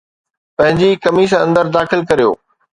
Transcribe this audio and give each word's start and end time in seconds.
پنهنجي 0.57 0.89
قميص 1.05 1.31
اندر 1.45 1.65
داخل 1.79 2.01
ڪريو 2.09 2.31